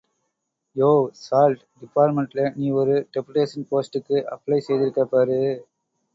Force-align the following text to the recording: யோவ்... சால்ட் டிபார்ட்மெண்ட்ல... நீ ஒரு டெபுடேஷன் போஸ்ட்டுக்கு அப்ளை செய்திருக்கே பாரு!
யோவ்... 0.75 1.03
சால்ட் 1.19 1.61
டிபார்ட்மெண்ட்ல... 1.81 2.47
நீ 2.55 2.71
ஒரு 2.75 2.95
டெபுடேஷன் 3.13 3.69
போஸ்ட்டுக்கு 3.71 4.17
அப்ளை 4.35 4.59
செய்திருக்கே 4.67 5.07
பாரு! 5.13 5.39